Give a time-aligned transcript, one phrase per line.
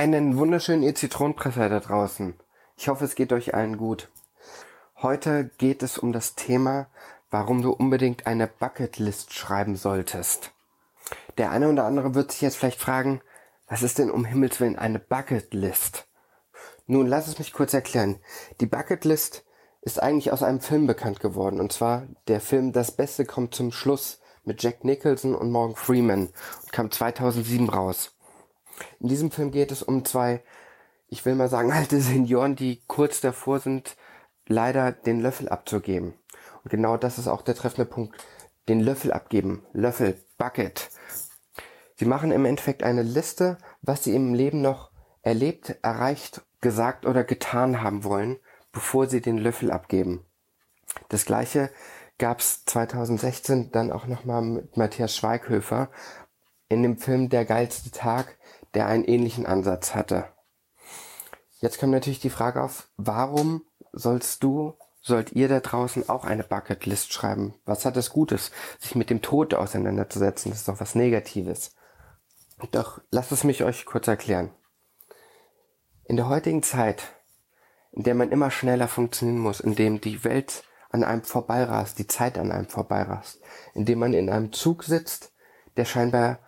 [0.00, 2.32] Einen wunderschönen ihr Zitronenpresser da draußen.
[2.78, 4.08] Ich hoffe, es geht euch allen gut.
[4.96, 6.86] Heute geht es um das Thema,
[7.28, 10.52] warum du unbedingt eine Bucketlist schreiben solltest.
[11.36, 13.20] Der eine oder andere wird sich jetzt vielleicht fragen,
[13.68, 16.06] was ist denn um Himmels Willen eine Bucketlist?
[16.86, 18.20] Nun, lass es mich kurz erklären.
[18.62, 19.44] Die Bucketlist
[19.82, 23.70] ist eigentlich aus einem Film bekannt geworden, und zwar der Film Das Beste kommt zum
[23.70, 26.30] Schluss mit Jack Nicholson und Morgan Freeman
[26.62, 28.14] und kam 2007 raus.
[28.98, 30.42] In diesem Film geht es um zwei,
[31.08, 33.96] ich will mal sagen, alte Senioren, die kurz davor sind,
[34.46, 36.14] leider den Löffel abzugeben.
[36.62, 38.16] Und genau das ist auch der treffende Punkt.
[38.68, 39.64] Den Löffel abgeben.
[39.72, 40.90] Löffel, Bucket.
[41.96, 44.90] Sie machen im Endeffekt eine Liste, was sie im Leben noch
[45.22, 48.38] erlebt, erreicht, gesagt oder getan haben wollen,
[48.72, 50.24] bevor sie den Löffel abgeben.
[51.08, 51.70] Das gleiche
[52.18, 55.90] gab es 2016 dann auch nochmal mit Matthias Schweighöfer
[56.68, 58.38] in dem Film Der geilste Tag,
[58.74, 60.26] der einen ähnlichen Ansatz hatte.
[61.60, 66.44] Jetzt kommt natürlich die Frage auf, warum sollst du, sollt ihr da draußen auch eine
[66.44, 67.54] Bucketlist schreiben?
[67.64, 70.50] Was hat es Gutes, sich mit dem Tod auseinanderzusetzen?
[70.50, 71.74] Das ist doch was Negatives.
[72.72, 74.50] Doch lasst es mich euch kurz erklären.
[76.04, 77.02] In der heutigen Zeit,
[77.92, 82.06] in der man immer schneller funktionieren muss, in dem die Welt an einem vorbeirast, die
[82.06, 83.40] Zeit an einem vorbeirast,
[83.74, 85.32] in dem man in einem Zug sitzt,
[85.76, 86.40] der scheinbar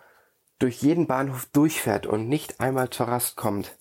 [0.62, 3.76] durch jeden Bahnhof durchfährt und nicht einmal zur Rast kommt,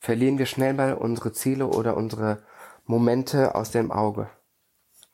[0.00, 2.42] verlieren wir schnell mal unsere Ziele oder unsere
[2.84, 4.28] Momente aus dem Auge.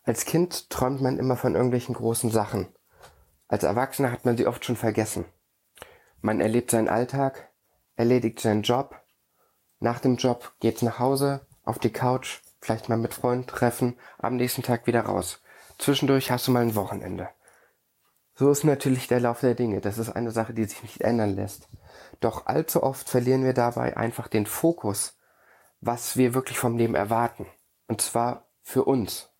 [0.04, 2.68] Als Kind träumt man immer von irgendwelchen großen Sachen.
[3.46, 5.26] Als Erwachsener hat man sie oft schon vergessen.
[6.22, 7.50] Man erlebt seinen Alltag,
[7.96, 8.98] erledigt seinen Job.
[9.80, 14.36] Nach dem Job geht's nach Hause, auf die Couch, vielleicht mal mit Freunden treffen, am
[14.36, 15.42] nächsten Tag wieder raus.
[15.78, 17.28] Zwischendurch hast du mal ein Wochenende.
[18.38, 19.80] So ist natürlich der Lauf der Dinge.
[19.80, 21.70] Das ist eine Sache, die sich nicht ändern lässt.
[22.20, 25.16] Doch allzu oft verlieren wir dabei einfach den Fokus,
[25.80, 27.46] was wir wirklich vom Leben erwarten.
[27.88, 29.30] Und zwar für uns.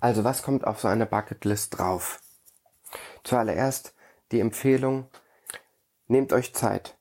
[0.00, 2.20] Also was kommt auf so eine Bucketlist drauf?
[3.24, 3.94] Zuallererst
[4.32, 5.08] die Empfehlung,
[6.08, 6.98] nehmt euch Zeit.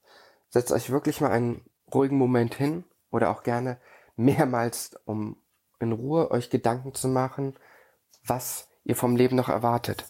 [0.50, 3.78] Setzt euch wirklich mal einen ruhigen Moment hin oder auch gerne
[4.16, 5.42] mehrmals, um
[5.80, 7.59] in Ruhe euch Gedanken zu machen,
[8.24, 10.06] was ihr vom Leben noch erwartet.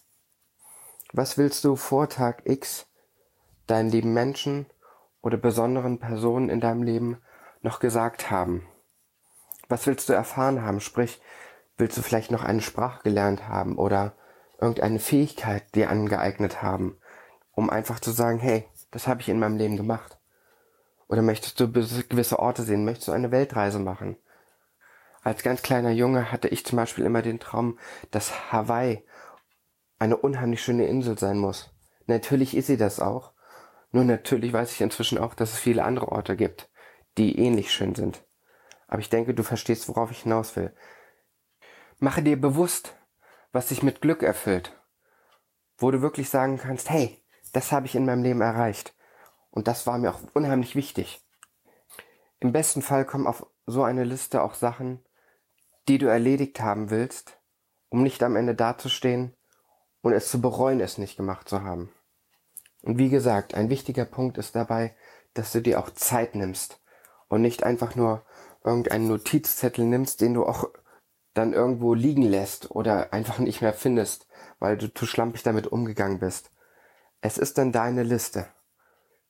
[1.13, 2.85] Was willst du vor Tag X
[3.66, 4.66] deinen lieben Menschen
[5.22, 7.22] oder besonderen Personen in deinem Leben
[7.62, 8.68] noch gesagt haben?
[9.69, 10.81] Was willst du erfahren haben?
[10.81, 11.22] Sprich,
[11.78, 14.13] willst du vielleicht noch eine Sprache gelernt haben oder
[14.59, 16.97] irgendeine Fähigkeit dir angeeignet haben,
[17.53, 20.17] um einfach zu sagen, hey, das habe ich in meinem Leben gemacht?
[21.07, 22.84] Oder möchtest du gewisse Orte sehen?
[22.84, 24.17] Möchtest du eine Weltreise machen?
[25.23, 27.79] Als ganz kleiner Junge hatte ich zum Beispiel immer den Traum,
[28.12, 29.03] dass Hawaii
[30.00, 31.74] eine unheimlich schöne Insel sein muss.
[32.06, 33.34] Natürlich ist sie das auch.
[33.91, 36.69] Nur natürlich weiß ich inzwischen auch, dass es viele andere Orte gibt,
[37.18, 38.24] die ähnlich schön sind.
[38.88, 40.74] Aber ich denke, du verstehst, worauf ich hinaus will.
[42.00, 42.96] Mache dir bewusst,
[43.52, 44.74] was dich mit Glück erfüllt.
[45.78, 48.96] Wo du wirklich sagen kannst, hey, das habe ich in meinem Leben erreicht.
[49.50, 51.22] Und das war mir auch unheimlich wichtig.
[52.40, 55.03] Im besten Fall kommen auf so eine Liste auch Sachen,
[55.88, 57.40] die du erledigt haben willst,
[57.90, 59.37] um nicht am Ende dazustehen
[60.02, 61.91] und es zu bereuen, es nicht gemacht zu haben.
[62.81, 64.96] Und wie gesagt, ein wichtiger Punkt ist dabei,
[65.34, 66.81] dass du dir auch Zeit nimmst
[67.28, 68.24] und nicht einfach nur
[68.63, 70.70] irgendeinen Notizzettel nimmst, den du auch
[71.34, 74.28] dann irgendwo liegen lässt oder einfach nicht mehr findest,
[74.59, 76.52] weil du zu schlampig damit umgegangen bist.
[77.22, 78.47] Es ist dann deine Liste.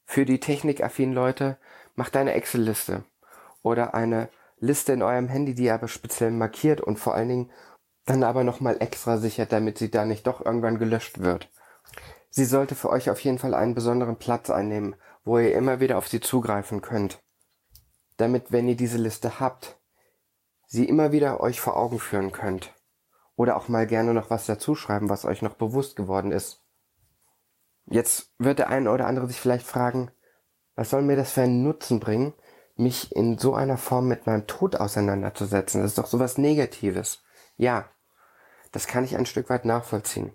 [0.05, 1.57] Für die technikaffinen Leute,
[1.95, 3.03] mach deine Excel-Liste
[3.61, 4.29] oder eine
[4.59, 7.51] Liste in eurem Handy, die aber speziell markiert und vor allen Dingen
[8.07, 11.51] dann aber nochmal extra sichert, damit sie da nicht doch irgendwann gelöscht wird.
[12.29, 15.97] Sie sollte für euch auf jeden Fall einen besonderen Platz einnehmen, wo ihr immer wieder
[15.97, 17.19] auf sie zugreifen könnt.
[18.15, 19.77] Damit, wenn ihr diese Liste habt,
[20.65, 22.73] sie immer wieder euch vor Augen führen könnt.
[23.35, 26.63] Oder auch mal gerne noch was dazuschreiben, was euch noch bewusst geworden ist.
[27.85, 30.11] Jetzt wird der eine oder andere sich vielleicht fragen,
[30.75, 32.33] was soll mir das für einen Nutzen bringen,
[32.75, 35.81] mich in so einer Form mit meinem Tod auseinanderzusetzen?
[35.81, 37.21] Das ist doch sowas Negatives.
[37.57, 37.89] Ja,
[38.77, 40.33] das kann ich ein Stück weit nachvollziehen.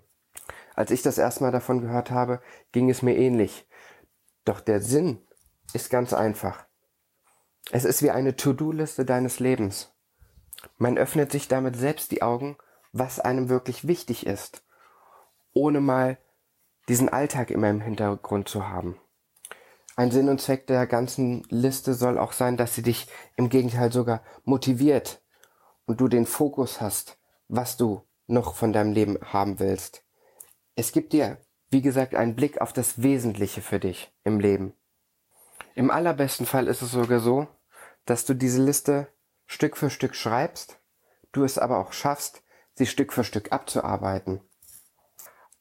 [0.75, 2.41] Als ich das erstmal davon gehört habe,
[2.73, 3.65] ging es mir ähnlich.
[4.43, 5.25] Doch der Sinn
[5.71, 6.65] ist ganz einfach.
[7.71, 9.93] Es ist wie eine To-Do-Liste deines Lebens.
[10.77, 12.57] Man öffnet sich damit selbst die Augen,
[12.91, 14.65] was einem wirklich wichtig ist,
[15.53, 16.17] ohne mal
[16.89, 18.99] diesen Alltag immer im Hintergrund zu haben.
[19.95, 23.07] Ein Sinn und Zweck der ganzen Liste soll auch sein, dass sie dich
[23.37, 25.23] im Gegenteil sogar motiviert
[25.85, 27.17] und du den Fokus hast,
[27.47, 30.03] was du noch von deinem Leben haben willst.
[30.75, 31.37] Es gibt dir,
[31.69, 34.73] wie gesagt, einen Blick auf das Wesentliche für dich im Leben.
[35.75, 37.47] Im allerbesten Fall ist es sogar so,
[38.05, 39.07] dass du diese Liste
[39.45, 40.79] Stück für Stück schreibst,
[41.31, 42.43] du es aber auch schaffst,
[42.75, 44.41] sie Stück für Stück abzuarbeiten.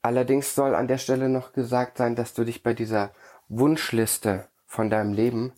[0.03, 3.15] Allerdings soll an der Stelle noch gesagt sein, dass du dich bei dieser
[3.49, 5.53] Wunschliste von deinem Leben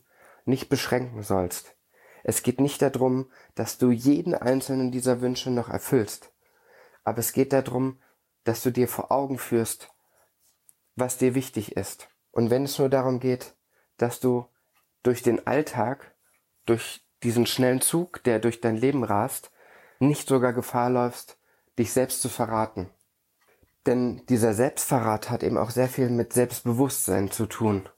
[0.45, 1.75] nicht beschränken sollst.
[2.23, 6.34] Es geht nicht darum, dass du jeden einzelnen dieser Wünsche noch erfüllst,
[7.05, 8.01] aber es geht darum,
[8.45, 9.91] dass du dir vor Augen führst,
[10.97, 12.09] was dir wichtig ist.
[12.31, 13.55] Und wenn es nur darum geht,
[13.97, 14.47] dass du
[15.03, 16.15] durch den Alltag,
[16.67, 19.51] durch diesen schnellen Zug, der durch dein Leben rast,
[19.99, 21.39] nicht sogar Gefahr läufst,
[21.79, 22.91] dich selbst zu verraten.
[23.87, 27.89] Denn dieser Selbstverrat hat eben auch sehr viel mit Selbstbewusstsein zu tun,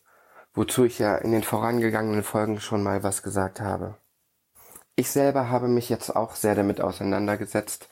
[0.52, 3.96] wozu ich ja in den vorangegangenen Folgen schon mal was gesagt habe.
[4.96, 7.88] Ich selber habe mich jetzt auch sehr damit auseinandergesetzt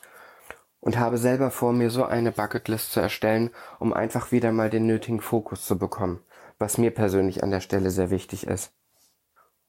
[0.85, 3.49] und habe selber vor, mir so eine Bucketlist zu erstellen,
[3.79, 6.21] um einfach wieder mal den nötigen Fokus zu bekommen,
[6.59, 8.71] was mir persönlich an der Stelle sehr wichtig ist.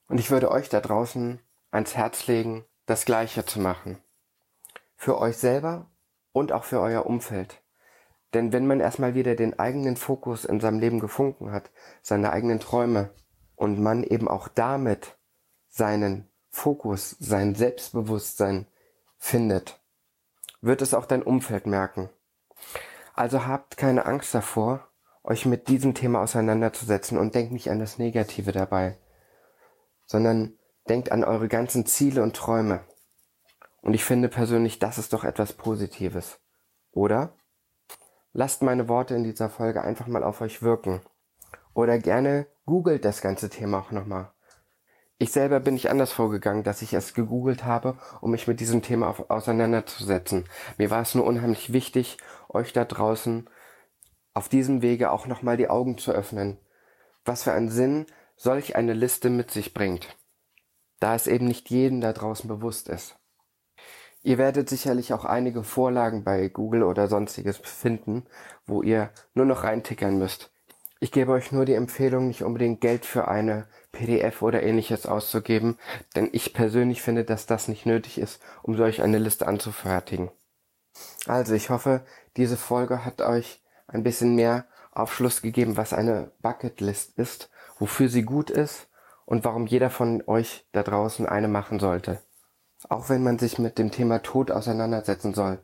[0.10, 1.40] Und ich würde euch da draußen
[1.72, 3.98] ans Herz legen, das Gleiche zu machen.
[4.98, 5.90] Für euch selber
[6.34, 7.62] und auch für euer Umfeld.
[8.34, 11.72] Denn wenn man erstmal wieder den eigenen Fokus in seinem Leben gefunden hat,
[12.02, 13.10] seine eigenen Träume
[13.56, 15.18] und man eben auch damit
[15.70, 18.68] seinen Fokus, sein Selbstbewusstsein
[19.18, 19.80] findet,
[20.66, 22.10] wird es auch dein Umfeld merken.
[23.14, 24.88] Also habt keine Angst davor,
[25.24, 28.98] euch mit diesem Thema auseinanderzusetzen und denkt nicht an das Negative dabei,
[30.06, 30.58] sondern
[30.88, 32.82] Denkt an eure ganzen Ziele und Träume.
[33.82, 36.40] Und ich finde persönlich, das ist doch etwas Positives.
[36.92, 37.36] Oder?
[38.34, 41.02] Lasst meine Worte in dieser Folge einfach mal auf euch wirken.
[41.74, 44.32] Oder gerne googelt das ganze Thema auch nochmal.
[45.18, 48.82] Ich selber bin nicht anders vorgegangen, dass ich es gegoogelt habe, um mich mit diesem
[48.82, 50.46] Thema auf, auseinanderzusetzen.
[50.78, 52.18] Mir war es nur unheimlich wichtig,
[52.50, 53.50] euch da draußen
[54.34, 56.58] auf diesem Wege auch nochmal die Augen zu öffnen.
[57.24, 60.16] Was für einen Sinn solch eine Liste mit sich bringt
[61.00, 63.16] da es eben nicht jedem da draußen bewusst ist.
[64.24, 68.26] Ihr werdet sicherlich auch einige Vorlagen bei Google oder sonstiges finden,
[68.66, 70.52] wo ihr nur noch reintickern müsst.
[71.00, 75.80] Ich gebe euch nur die Empfehlung, nicht unbedingt Geld für eine PDF oder ähnliches auszugeben,
[76.16, 80.30] denn ich persönlich finde, dass das nicht nötig ist, um solch eine Liste anzufertigen.
[81.26, 82.06] Also ich hoffe,
[82.38, 87.50] diese Folge hat euch ein bisschen mehr Aufschluss gegeben, was eine Bucketlist ist,
[87.80, 88.88] wofür sie gut ist
[89.26, 92.22] und warum jeder von euch da draußen eine machen sollte.
[92.90, 95.60] Auch wenn man sich mit dem Thema Tod auseinandersetzen soll,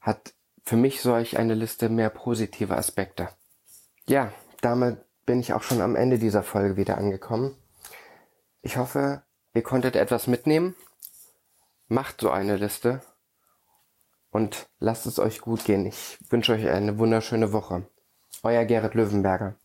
[0.00, 3.28] hat für mich solch eine Liste mehr positive Aspekte.
[4.06, 7.56] Ja, damit bin ich auch schon am Ende dieser Folge wieder angekommen.
[8.62, 9.22] Ich hoffe,
[9.54, 10.74] ihr konntet etwas mitnehmen.
[11.88, 13.02] Macht so eine Liste
[14.30, 15.84] und lasst es euch gut gehen.
[15.84, 17.88] Ich wünsche euch eine wunderschöne Woche.
[18.42, 19.56] Euer Gerrit Löwenberger.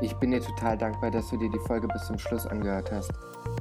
[0.00, 3.12] Ich bin dir total dankbar, dass du dir die Folge bis zum Schluss angehört hast.